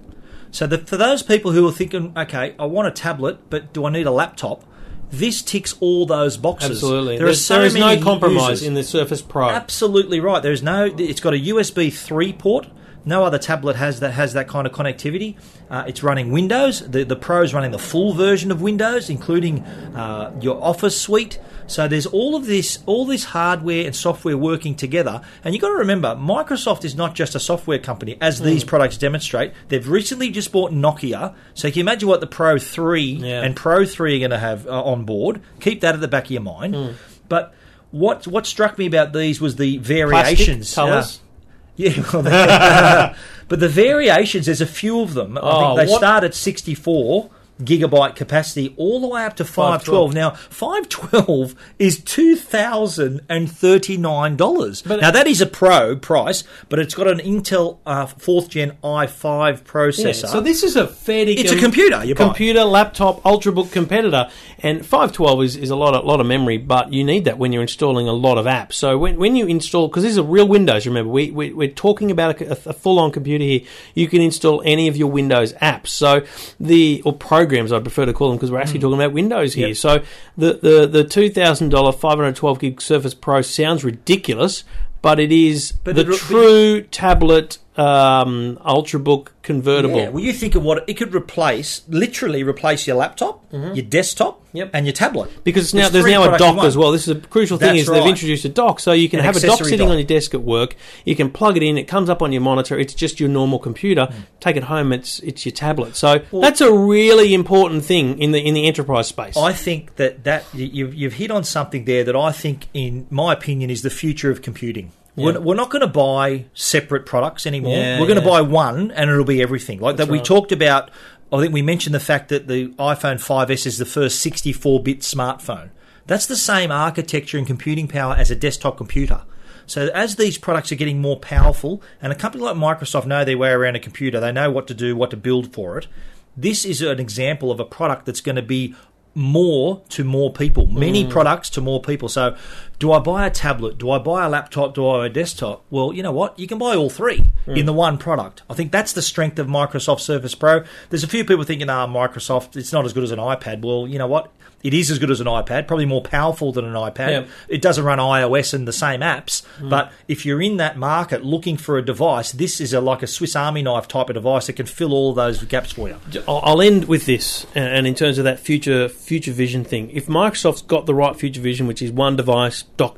[0.50, 3.84] So that for those people who are thinking, okay, I want a tablet, but do
[3.84, 4.64] I need a laptop?
[5.10, 6.70] This ticks all those boxes.
[6.70, 8.66] Absolutely, There, There's- so there is no compromise users.
[8.66, 9.48] in the Surface Pro.
[9.48, 10.42] Absolutely right.
[10.42, 10.84] There's no.
[10.84, 12.66] It's got a USB three port.
[13.04, 15.36] No other tablet has that has that kind of connectivity.
[15.70, 16.80] Uh, it's running Windows.
[16.80, 21.38] The the Pro is running the full version of Windows, including uh, your Office suite.
[21.68, 25.20] So there's all of this all this hardware and software working together.
[25.44, 28.96] And you've got to remember, Microsoft is not just a software company, as these products
[28.96, 29.52] demonstrate.
[29.68, 31.34] They've recently just bought Nokia.
[31.54, 33.42] So can you imagine what the Pro three Yeah.
[33.42, 35.40] and Pro three are going to have uh, on board?
[35.60, 36.96] Keep that at the back of your mind.
[37.28, 37.54] But
[37.90, 40.74] what what struck me about these was the variations.
[40.74, 41.18] colours.
[41.18, 41.24] Uh,
[41.76, 43.14] yeah, well,
[43.48, 45.38] But the variations, there's a few of them.
[45.38, 49.44] I Oh, think they what- start at 64 gigabyte capacity all the way up to
[49.44, 50.14] 512.
[50.14, 54.82] Now, 512 is $2,039.
[54.86, 58.76] But- now, that is a pro price, but it's got an Intel uh, 4th gen
[58.82, 60.24] i5 processor.
[60.24, 61.34] Yeah, so this is a fairly...
[61.34, 62.24] It's a computer you buy.
[62.24, 66.92] computer, laptop, ultrabook competitor, and 512 is, is a lot of lot of memory, but
[66.92, 68.72] you need that when you're installing a lot of apps.
[68.74, 71.68] So when, when you install, because this is a real Windows, remember we, we we're
[71.68, 73.60] talking about a, a full on computer here.
[73.94, 75.88] You can install any of your Windows apps.
[75.88, 76.24] So
[76.58, 78.62] the or programs, I prefer to call them because we're Mm.
[78.62, 79.74] actually talking about Windows here.
[79.74, 80.02] So
[80.36, 84.64] the the the two thousand dollar 512 gig Surface Pro sounds ridiculous.
[85.00, 89.96] But it is But the it- true tablet um, ultrabook convertible.
[89.96, 94.42] Yeah, well, you think of what it could replace, literally replace your laptop, your desktop,
[94.48, 94.56] Mm-hmm.
[94.56, 94.70] Yep.
[94.72, 95.44] and your tablet.
[95.44, 96.90] Because now It's there's now a dock as well.
[96.90, 99.26] This is a crucial thing That's is they've introduced a dock, so you can An
[99.26, 99.90] have a dock sitting dock.
[99.90, 100.74] on your desk at work.
[101.04, 101.76] You can plug it in.
[101.76, 102.78] It comes up on your monitor.
[102.78, 104.06] It's just your normal computer.
[104.06, 104.20] Hmm.
[104.40, 104.90] Take it home.
[104.94, 105.96] It's it's your tablet.
[105.96, 109.36] So that's a really important thing in the in the enterprise space.
[109.36, 113.34] I think that that you've, you've hit on something there that I think, in my
[113.34, 114.92] opinion, is the future of computing.
[115.18, 115.38] We're, Yeah.
[115.38, 117.76] we're not going to buy separate products anymore.
[117.76, 119.80] Yeah, we're going to buy one, and it'll be everything.
[119.80, 120.90] Like that, we talked about.
[121.30, 125.68] I think we mentioned the fact that the iPhone 5s is the first 64-bit smartphone.
[126.06, 129.22] That's the same architecture and computing power as a desktop computer.
[129.66, 133.36] So as these products are getting more powerful, and a company like Microsoft know their
[133.36, 135.86] way around a computer, they know what to do, what to build for it.
[136.34, 138.74] This is an example of a product that's going to be
[139.14, 142.08] more to more people, many products to more people.
[142.08, 142.36] So,
[142.78, 143.78] do I buy a tablet?
[143.78, 144.74] Do I buy a laptop?
[144.74, 145.64] Do I buy a desktop?
[145.70, 146.38] Well, you know what?
[146.38, 148.42] You can buy all three in the one product.
[148.48, 150.64] I think that's the strength of Microsoft Surface Pro.
[150.90, 153.62] There's a few people thinking, ah, Microsoft, it's not as good as an iPad.
[153.62, 154.32] Well, you know what?
[154.62, 157.10] It is as good as an iPad, probably more powerful than an iPad.
[157.10, 157.28] Yep.
[157.48, 159.70] It doesn't run iOS and the same apps, mm.
[159.70, 163.06] but if you're in that market looking for a device, this is a like a
[163.06, 165.96] Swiss Army knife type of device that can fill all those gaps for you.
[166.26, 170.62] I'll end with this, and- in terms of that future future vision thing, if Microsoft's
[170.62, 172.90] got the right future vision, which is one device, da,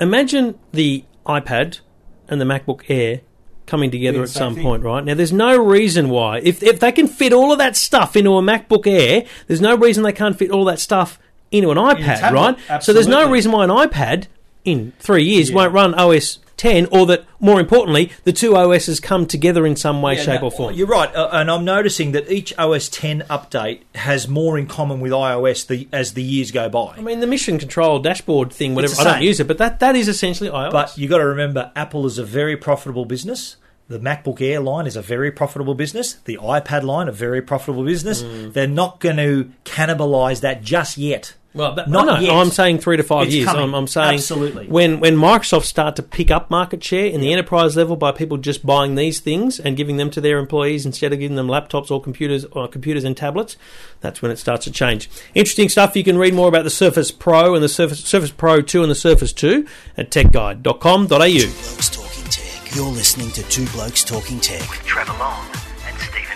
[0.00, 1.80] imagine the iPad
[2.28, 3.20] and the MacBook Air
[3.66, 5.04] coming together at some point, right?
[5.04, 8.30] Now, there's no reason why, if if they can fit all of that stuff into
[8.36, 11.18] a MacBook Air, there's no reason they can't fit all that stuff
[11.50, 12.58] into an iPad, tablet, right?
[12.82, 14.26] So there's no reason why an iPad
[14.64, 16.38] in three years won't run OS.
[16.62, 20.46] 10 or that more importantly the two OSs come together in some way shape no,
[20.46, 24.56] or form You're right, uh, and I'm noticing that each OS 10 update has more
[24.56, 26.94] in common with iOS the, as the years go by.
[26.96, 28.94] I mean, the mission control dashboard thing, whatever.
[29.00, 30.70] I don't use it, but that, that is essentially iOS.
[30.70, 33.56] But you've got to remember, Apple is a very profitable business.
[33.88, 36.12] The MacBook Air line is a very profitable business.
[36.14, 38.22] The iPad line, a very profitable business.
[38.22, 38.52] Mm.
[38.52, 41.34] They're not going to cannibalize that just yet.
[41.54, 42.32] Well, that, not no, yet.
[42.32, 43.48] I'm saying three to five It's years.
[43.48, 44.68] I'm, I'm saying Absolutely.
[44.68, 48.38] when when Microsoft start to pick up market share in the enterprise level by people
[48.38, 51.90] just buying these things and giving them to their employees instead of giving them laptops
[51.90, 53.56] or computers or computers and tablets,
[54.00, 55.10] that's when it starts to change.
[55.34, 55.94] Interesting stuff.
[55.94, 58.90] You can read more about the Surface Pro and the Surface Surface Pro 2 and
[58.90, 59.66] the Surface 2
[59.98, 61.06] at techguide.com.au.
[61.08, 62.74] Blokes Talking Tech.
[62.74, 64.60] You're listening to Two Blokes Talking Tech.
[64.70, 65.44] With Trevor Long
[65.86, 66.31] and Stephen Fenech.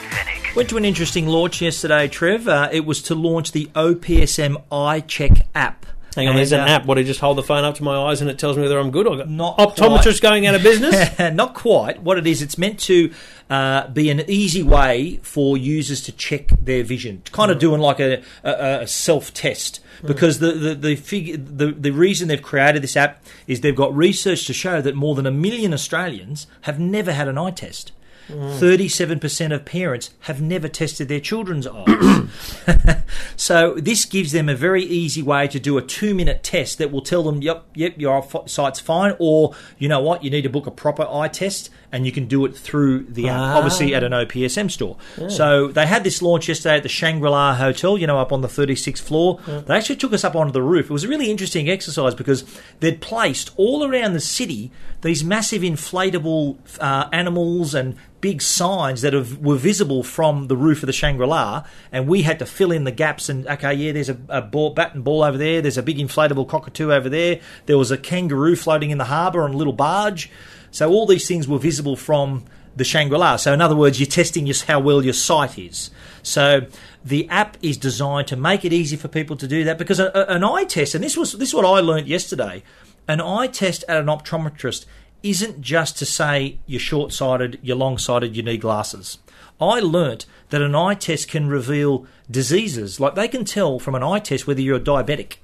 [0.57, 2.49] Went to an interesting launch yesterday, Trev.
[2.49, 5.85] Uh, it was to launch the OPSM iCheck app.
[6.15, 6.87] Hang on, there's And, an uh, app.
[6.87, 8.79] What I just hold the phone up to my eyes and it tells me whether
[8.79, 11.19] I'm good or Not optometrist going out of business.
[11.35, 12.01] Not quite.
[12.01, 13.13] What it is, it's meant to
[13.51, 18.01] uh, be an easy way for users to check their vision, kind of doing like
[18.01, 19.81] a, a, a self test.
[20.07, 23.95] Because the the the, fig- the the reason they've created this app is they've got
[23.95, 27.93] research to show that more than a million Australians have never had an eye test.
[28.29, 28.59] Mm.
[28.59, 32.29] Thirty-seven percent of parents have never tested their children's eyes.
[33.37, 37.03] so this gives them a very easy way to do a two-minute test that will
[37.03, 40.67] tell them, "Yep, yep, your sight's fine," or you know what, you need to book
[40.67, 43.57] a proper eye test, and you can do it through the app, Ah.
[43.59, 44.97] obviously at an OPSM store.
[45.29, 48.49] So they had this launch yesterday at the Shangri-La Hotel, you know, up on the
[48.49, 49.39] 36th floor.
[49.47, 50.87] They actually took us up onto the roof.
[50.87, 52.45] It was a really interesting exercise because
[52.81, 54.71] they'd placed all around the city
[55.03, 60.83] these massive inflatable uh, animals and big signs that have, were visible from the roof
[60.83, 63.29] of the Shangri-La, and we had to fill in the gaps.
[63.29, 65.61] And okay, yeah, there's a, a ball, bat and ball over there.
[65.63, 67.41] There's a big inflatable cockatoo over there.
[67.67, 70.31] There was a kangaroo floating in the harbour on a little barge.
[70.71, 73.37] So all these things were visible from the Shangri-La.
[73.37, 75.91] So in other words, you're testing just how well your sight is.
[76.23, 76.67] So
[77.05, 80.11] the app is designed to make it easy for people to do that because a,
[80.15, 82.63] a- an eye test, and this was this is what I learnt yesterday,
[83.09, 84.85] an eye test at an optometrist
[85.23, 89.19] isn't just to say you're short-sighted, you're long-sighted, you need glasses.
[89.61, 94.03] I learnt that an eye test can reveal diseases, like they can tell from an
[94.03, 95.37] eye test whether you're a diabetic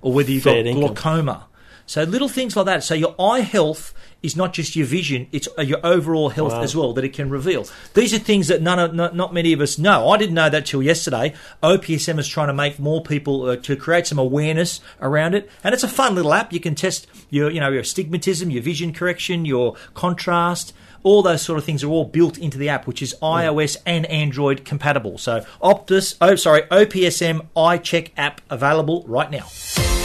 [0.00, 0.94] or whether you've Fair got income.
[0.94, 1.46] glaucoma.
[1.86, 2.82] So little things like that.
[2.82, 6.76] So your eye health is not just your vision; it's uh, your overall health as
[6.76, 7.66] well that it can reveal.
[7.94, 10.08] These are things that none of, not, not many of us know.
[10.08, 11.34] I didn't know that till yesterday.
[11.62, 15.74] OPSM is trying to make more people uh, to create some awareness around it, and
[15.74, 16.52] it's a fun little app.
[16.52, 20.72] You can test your you know your astigmatism, your vision correction, your contrast.
[21.04, 24.06] All those sort of things are all built into the app, which is iOS and
[24.06, 25.18] Android compatible.
[25.18, 30.01] So Optus, oh sorry, OPSM Eye Check app available right now.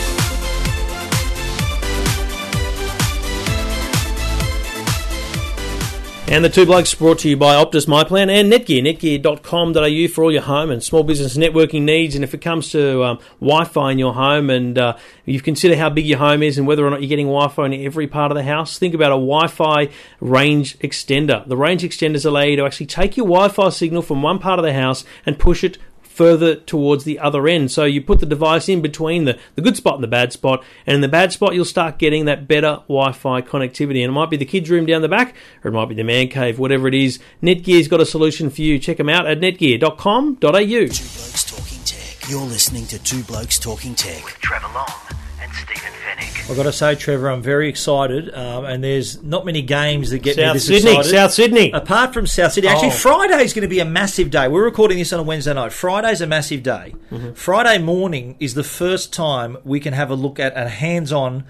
[6.30, 10.32] And the two blokes brought to you by Optus MyPlan and Netgear, netgear.com.au for all
[10.32, 12.16] your home and small business networking needs.
[12.16, 15.78] And if it comes to um, Wi Fi in your home and uh, you consider
[15.78, 18.08] how big your home is and whether or not you're getting Wi Fi in every
[18.08, 19.88] part of the house, think about a Wi Fi
[20.20, 21.48] range extender.
[21.48, 24.60] The range extenders allow you to actually take your Wi Fi signal from one part
[24.60, 25.78] of the house and push it
[26.18, 27.72] further towards the other end.
[27.72, 30.64] So you put the device in between the, the good spot and the bad spot,
[30.86, 34.04] and in the bad spot, you'll start getting that better Wi Fi connectivity.
[34.04, 36.04] And it might be the kids' room down the back, or it might be the
[36.04, 37.20] man cave, whatever it is.
[37.42, 38.80] Netgear's got a solution for you.
[38.80, 40.38] Check them out at netgear.com.au.
[40.42, 42.30] Two Blokes Talking Tech.
[42.30, 44.26] You're listening to Two Blokes Talking Tech.
[44.26, 44.88] with Trevor Long
[45.42, 46.17] and Stephen Fenech.
[46.50, 50.20] I've got to say, Trevor, I'm very excited, um, and there's not many games that
[50.20, 50.44] get me.
[50.44, 51.10] South this Sydney, excited.
[51.12, 51.72] South Sydney.
[51.72, 52.92] Apart from South Sydney, actually, Oh.
[52.92, 54.48] Friday is going to be a massive day.
[54.48, 55.74] We're recording this on a Wednesday night.
[55.74, 56.96] Friday's a massive day.
[57.12, 57.34] Mm-hmm.
[57.34, 61.44] Friday morning is the first time we can have a look at a hands-on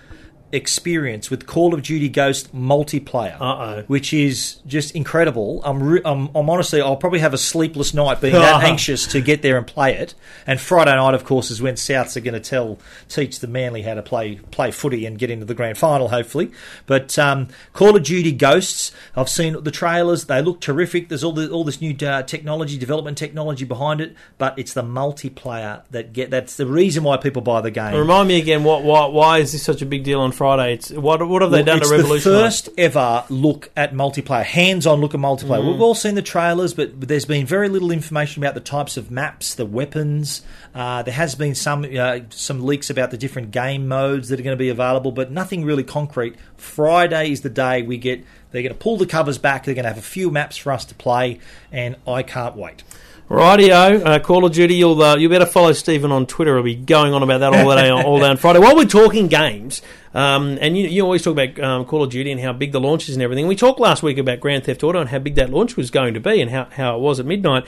[0.51, 3.83] experience with Call of Duty Ghost multiplayer, Uh-oh.
[3.87, 5.61] which is just incredible.
[5.63, 9.21] I'm, re- I'm, I'm honestly, I'll probably have a sleepless night being that anxious to
[9.21, 10.13] get there and play it.
[10.45, 12.79] And Friday night, of course, is when Souths are going to tell
[13.09, 16.51] teach the Manly how to play play footy and get into the grand final, hopefully.
[16.85, 21.09] But um, Call of Duty Ghosts, I've seen the trailers; they look terrific.
[21.09, 24.83] There's all the, all this new uh, technology, development technology behind it, but it's the
[24.83, 27.95] multiplayer that get that's the reason why people buy the game.
[27.95, 30.73] Remind me again, what, why, why is this such a big deal on Friday?
[30.75, 32.23] It's what, what have they done it's to revolutionise?
[32.23, 35.61] the first ever look at multiplayer, hands-on look at multiplayer.
[35.61, 35.71] Mm.
[35.71, 38.95] We've all seen the trailers, but, but there's been very little information about the types
[38.95, 40.43] of maps, the weapons.
[40.73, 44.43] Uh, there has been some uh, some leaks about the different game modes that are
[44.43, 46.35] going to be available, but nothing really concrete.
[46.55, 48.23] Friday is the day we get.
[48.51, 49.65] They're going to pull the covers back.
[49.65, 51.39] They're going to have a few maps for us to play,
[51.71, 52.83] and I can't wait.
[53.29, 54.75] Rightio, uh, Call of Duty.
[54.75, 56.55] You'll uh, you better follow Stephen on Twitter.
[56.55, 58.59] He'll be going on about that all day all day on Friday.
[58.59, 59.81] While we're talking games,
[60.13, 62.79] um, and you, you always talk about um, Call of Duty and how big the
[62.79, 63.45] launch is and everything.
[63.47, 66.13] We talked last week about Grand Theft Auto and how big that launch was going
[66.13, 67.65] to be and how, how it was at midnight.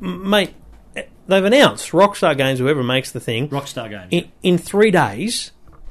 [0.00, 0.54] M- mate,
[0.94, 4.08] they've announced Rockstar Games, whoever makes the thing, Rockstar Games.
[4.12, 5.50] in, in three days,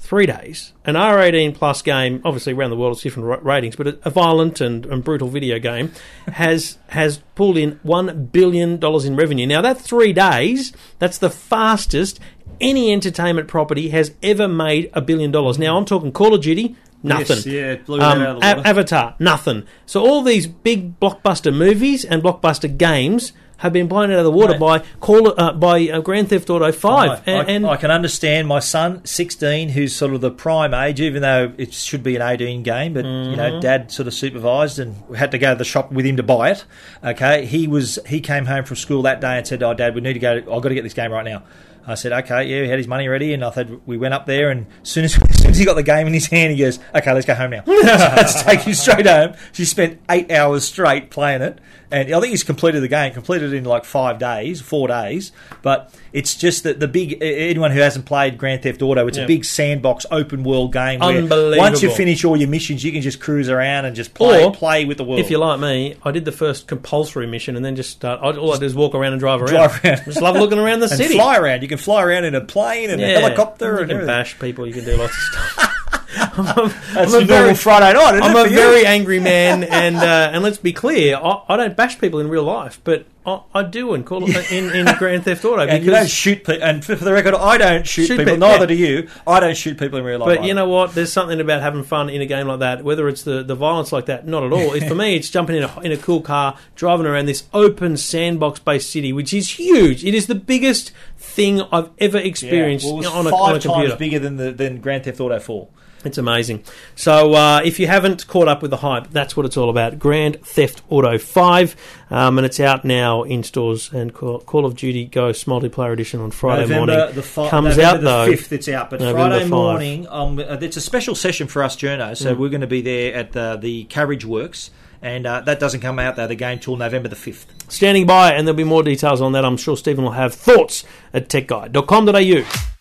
[0.09, 4.09] three days, an R18 plus game, obviously around the world it's different ratings, but a,
[4.09, 5.91] violent and, and brutal video game
[6.27, 9.45] has has pulled in one billion dollars in revenue.
[9.45, 12.19] Now that three days, that's the fastest
[12.59, 15.59] any entertainment property has ever made a billion dollars.
[15.59, 16.75] Now I'm talking Call of Duty.
[17.03, 17.37] Nothing.
[17.37, 18.67] Yes, yeah, it blew Um, out of the water.
[18.67, 19.15] Avatar.
[19.19, 19.63] Nothing.
[19.85, 24.31] So all these big blockbuster movies and blockbuster games have been blown out of the
[24.31, 24.59] water Mate.
[24.59, 27.21] by Call uh, by uh, Grand Theft Auto Five.
[27.27, 30.73] I, and, and I, I can understand my son, 16, who's sort of the prime
[30.73, 33.35] age, even though it should be an 18 game, but you Mm-hmm.
[33.35, 36.17] know, dad sort of supervised and we had to go to the shop with him
[36.17, 36.65] to buy it.
[37.03, 40.01] Okay, he was he came home from school that day and said, "Oh, dad, we
[40.01, 40.35] need to go.
[40.37, 41.43] I've got to get this game right now."
[41.87, 44.25] I said, "Okay, yeah." He had his money ready, and I said we went up
[44.25, 46.51] there, and as soon as, as soon as he got the game in his hand,
[46.53, 47.83] he goes, "Okay, let's go home now." I
[48.23, 49.33] had take you straight home.
[49.53, 51.59] She spent eight hours straight playing it,
[51.91, 55.31] and I think he's completed the game, completed it in like five days, four days.
[55.61, 59.23] But it's just that the big anyone who hasn't played Grand Theft Auto, it's Yeah.
[59.23, 60.99] a big sandbox open world game.
[60.99, 61.57] Where Unbelievable.
[61.57, 64.51] Once you finish all your missions, you can just cruise around and just play Or,
[64.51, 65.19] play with the world.
[65.19, 68.19] If you're like me, I did the first compulsory mission and then just start.
[68.21, 69.49] I, all I do is walk around and drive around.
[69.53, 70.05] Drive around.
[70.05, 71.15] Just love looking around the city.
[71.15, 73.91] fly around, you can fly around in a plane and a helicopter You and can
[73.97, 74.07] everything.
[74.07, 74.67] bash people.
[74.67, 75.19] You can do lots of
[75.53, 75.75] stuff.
[76.21, 78.19] I'm, That's I'm a normal Friday night.
[78.23, 81.99] I'm a very angry man, and uh, and let's be clear, I, I don't bash
[81.99, 85.61] people in real life, but I, I do in Call in, in Grand Theft Auto
[85.67, 86.63] and you don't shoot people.
[86.63, 88.33] And for the record, I don't shoot, Shoot people.
[88.33, 88.65] pe- Neither yeah.
[88.67, 89.09] do you.
[89.27, 90.27] I don't shoot people in real life.
[90.27, 90.47] But either.
[90.47, 90.95] you know what?
[90.95, 92.83] There's something about having fun in a game like that.
[92.83, 94.73] Whether it's the, the violence like that, not at all.
[94.73, 97.97] It, for me, it's jumping in a in a cool car, driving around this open
[97.97, 100.03] sandbox based city, which is huge.
[100.05, 102.25] It is the biggest thing I've ever Yeah.
[102.25, 103.87] experienced Well, it was on, a, five on a computer.
[103.89, 105.67] times bigger than the than Grand Theft Auto Four.
[106.05, 106.63] It's amazing.
[106.95, 109.99] So uh, if you haven't caught up with the hype, that's what it's all about.
[109.99, 111.75] Grand Theft Auto 5,
[112.09, 113.91] um, and it's out now in stores.
[113.91, 117.75] And Call, Call of Duty Ghosts Multiplayer Edition on Friday November morning the fi- comes
[117.77, 118.31] November out the though.
[118.37, 118.51] fifth.
[118.53, 119.49] It's out, but November Friday 5.
[119.49, 122.11] morning, um, uh, it's a special session for us journos.
[122.11, 122.17] Mm.
[122.17, 125.81] So we're going to be there at the the Carriage Works, and uh, that doesn't
[125.81, 127.45] come out though the game till November the fifth.
[127.69, 129.43] Standing by, and there'll be more details on that.
[129.43, 132.78] I'm sure Stephen will have thoughts at techguide.com.au.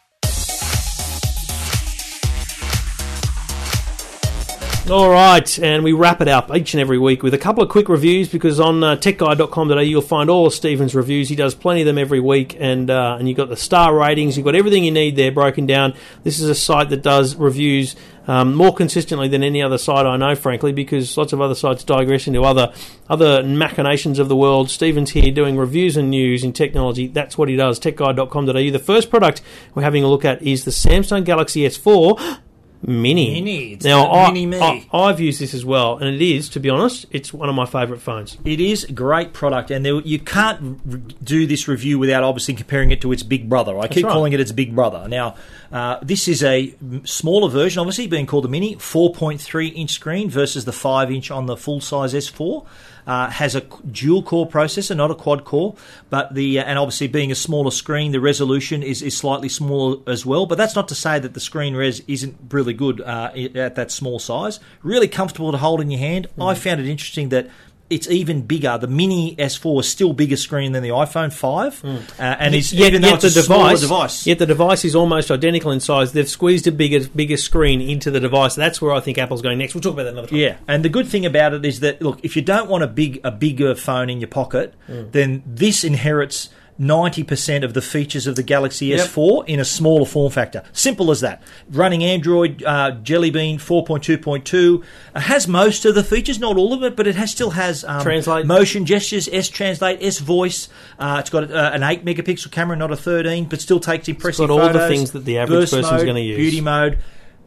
[4.90, 7.68] All right, and we wrap it up each and every week with a couple of
[7.68, 11.28] quick reviews because on uh, techguide.com.au you'll find all of Stephen's reviews.
[11.28, 14.38] He does plenty of them every week, and uh, and you've got the star ratings,
[14.38, 15.92] you've got everything you need there broken down.
[16.24, 17.96] This is a site that does reviews
[18.28, 21.84] um, more consistently than any other site I know, frankly, because lots of other sites
[21.84, 22.72] digress into other
[23.10, 24.70] other machinations of the world.
[24.70, 27.08] Stephen's here doing reviews and news in technology.
[27.08, 27.78] That's what he does.
[27.78, 28.52] Techguide.com.au.
[28.52, 29.42] The first product
[29.74, 32.38] we're having a look at is the Samsung Galaxy S4
[32.86, 33.34] Mini.
[33.34, 34.58] Mini, it's now, I, Mini Me.
[34.60, 37.54] I, I've used this as well, and it is, to be honest, it's one of
[37.54, 38.38] my favourite phones.
[38.44, 42.54] It is a great product, and there, you can't r- do this review without obviously
[42.54, 43.78] comparing it to its big brother.
[43.78, 44.12] I keep right.
[44.12, 45.08] calling it its big brother.
[45.08, 45.34] Now,
[45.72, 50.64] uh, this is a smaller version, obviously being called a Mini, 4.3 inch screen versus
[50.64, 52.64] the 5 inch on the full size S4.
[53.08, 55.74] Uh, has a dual core processor, not a quad core,
[56.10, 59.96] but the uh, and obviously being a smaller screen, the resolution is, is slightly smaller
[60.06, 60.44] as well.
[60.44, 63.90] But that's not to say that the screen res isn't really good uh, at that
[63.90, 64.60] small size.
[64.82, 66.26] Really comfortable to hold in your hand.
[66.38, 67.48] I found it interesting that
[67.90, 68.76] it's even bigger.
[68.78, 72.88] The Mini S4 is still bigger screen than the iPhone 5, uh, and it's yet,
[72.88, 74.26] even though yet it's the a device, device.
[74.26, 76.12] yet the device is almost identical in size.
[76.12, 78.54] They've squeezed a bigger, bigger screen into the device.
[78.54, 79.74] That's where I think Apple's going next.
[79.74, 80.38] We'll talk about that another time.
[80.38, 82.88] Yeah, and the good thing about it is that look, if you don't want a
[82.88, 86.50] big a bigger phone in your pocket, then this inherits.
[86.80, 89.08] 90% of the features of the Galaxy Yep.
[89.08, 90.62] S4 in a smaller form factor.
[90.72, 91.42] Simple as that.
[91.70, 96.82] Running Android uh, Jelly Bean 4.2.2 uh, has most of the features, not all of
[96.82, 98.46] it, but it has still has um, Translate.
[98.46, 100.68] motion gestures, S Translate, S Voice.
[100.98, 104.48] Uh, it's got uh, an 8 megapixel camera, not a 13, but still takes impressive
[104.48, 106.36] got all the things that the average person is gonna use.
[106.36, 106.98] Beauty mode.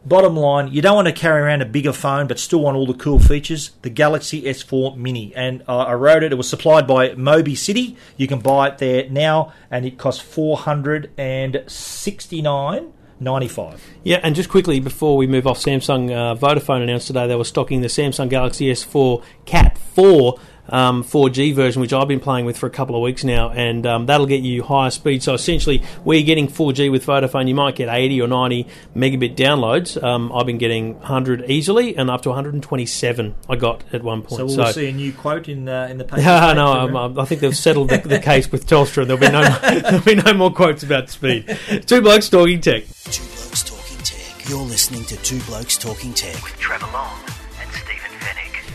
[0.04, 2.88] Bottom line, you don't want to carry around a bigger phone, but still want all
[2.88, 3.72] the cool features.
[3.84, 6.32] The Galaxy S4 Mini, and uh, I wrote it.
[6.32, 7.96] It was supplied by MobiCity.
[8.18, 13.48] You can buy it there now, and it costs four hundred and sixty nine ninety
[13.48, 13.84] five.
[14.04, 17.44] Yeah, and just quickly before we move off, Samsung uh, Vodafone announced today they were
[17.44, 20.40] stocking the Samsung Galaxy S4 Cat 4
[20.72, 23.86] um, 4G version, which I've been playing with for a couple of weeks now, and
[23.86, 25.24] um, that'll get you higher speed.
[25.24, 29.36] So essentially, where you're getting 4G with Vodafone, you might get 80 or 90 megabit
[29.36, 30.02] downloads.
[30.02, 34.40] Um, I've been getting 100 easily, and up to 127 I got at one point.
[34.40, 36.22] So we'll see a new quote in uh, in the paper.
[36.22, 39.06] Yeah, no, I think they've settled the, the case with Telstra.
[39.06, 39.44] There'll be no
[39.82, 41.58] there'll be no more quotes about speed.
[41.86, 42.84] Two blokes talking tech.
[43.06, 44.50] Two Blokes Talking Tech.
[44.50, 46.42] You're listening to Two Blokes Talking Tech.
[46.44, 47.40] with Trevor Long and Stephen Fenech.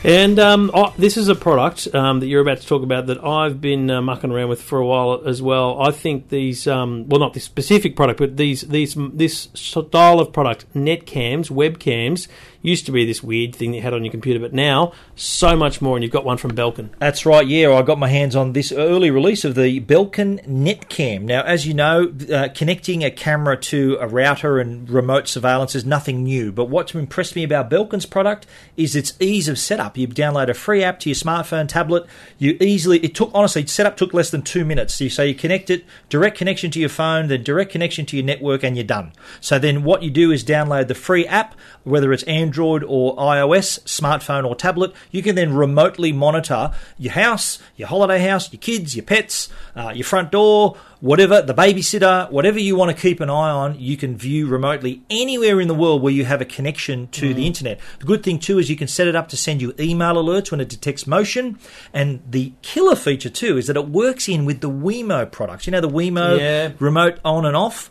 [0.06, 3.24] And um, oh, this is a product um, that you're about to talk about that
[3.24, 5.82] I've been uh, mucking around with for a while as well.
[5.82, 10.32] I think these, um, well, not this specific product, but these, these, this style of
[10.32, 12.28] product, net netcams, webcams,
[12.66, 15.56] used to be this weird thing that you had on your computer, but now so
[15.56, 15.96] much more.
[15.96, 16.90] And you've got one from Belkin.
[16.98, 17.72] That's right, yeah.
[17.72, 21.22] I got my hands on this early release of the Belkin Netcam.
[21.22, 25.84] Now, as you know, uh, connecting a camera to a router and remote surveillance is
[25.84, 26.50] nothing new.
[26.50, 29.96] But what's impressed me about Belkin's product is its ease of setup.
[29.96, 32.06] You download a free app to your smartphone, tablet.
[32.38, 34.94] You easily, it took, honestly, setup took less than two minutes.
[34.94, 38.16] So you, so you connect it, direct connection to your phone, then direct connection to
[38.16, 39.12] your network, and you're done.
[39.40, 43.80] So then what you do is download the free app, whether it's Android or iOS,
[43.84, 44.92] smartphone or tablet.
[45.10, 49.92] You can then remotely monitor your house, your holiday house, your kids, your pets, uh,
[49.94, 53.96] your front door, whatever, the babysitter, whatever you want to keep an eye on, you
[53.96, 57.78] can view remotely anywhere in the world where you have a connection to the internet.
[57.98, 60.50] The good thing too is you can set it up to send you email alerts
[60.50, 61.58] when it detects motion.
[61.92, 65.66] And the killer feature too is that it works in with the Wemo products.
[65.66, 66.72] You know, the Wemo Yeah.
[66.78, 67.90] remote on and off.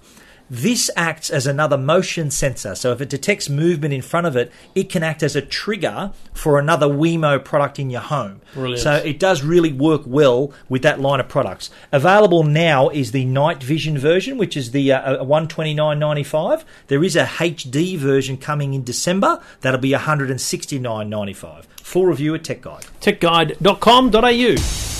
[0.49, 2.75] This acts as another motion sensor.
[2.75, 6.11] So if it detects movement in front of it, it can act as a trigger
[6.33, 8.41] for another Wemo product in your home.
[8.53, 8.81] Brilliant.
[8.81, 11.71] So it does really work well with that line of products.
[11.91, 16.23] Available now is the night vision version, which is the uh, one twenty nine ninety
[16.23, 16.63] five.
[16.87, 19.41] There is a HD version coming in December.
[19.61, 21.67] That'll be one hundred and sixty nine ninety five.
[21.81, 22.85] Full review at Tech Guide.
[23.01, 24.94] techguide.com.au.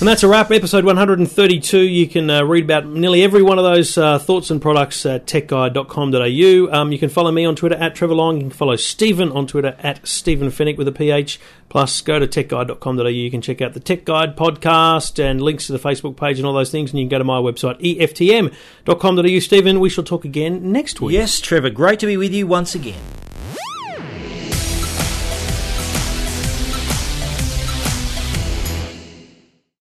[0.00, 0.50] And that's a wrap.
[0.50, 1.78] Episode 132.
[1.78, 5.26] You can uh, read about nearly every one of those uh, thoughts and products at
[5.26, 6.74] techguide.com.au.
[6.74, 8.36] Um, you can follow me on Twitter at Trevor Long.
[8.36, 11.38] You can follow Stephen on Twitter at Stephen Fenech with a PH.
[11.68, 13.08] Plus, go to techguide.com.au.
[13.08, 16.46] You can check out the Tech Guide podcast and links to the Facebook page and
[16.46, 16.92] all those things.
[16.92, 19.38] And you can go to my website, eftm.com.au.
[19.40, 21.12] Stephen, we shall talk again next week.
[21.12, 23.02] Yes, Trevor, great to be with you once again.